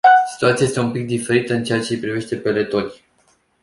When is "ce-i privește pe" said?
1.81-2.51